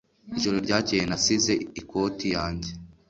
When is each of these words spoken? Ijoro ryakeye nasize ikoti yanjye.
Ijoro 0.37 0.57
ryakeye 0.65 1.03
nasize 1.09 1.53
ikoti 1.79 2.27
yanjye. 2.35 2.71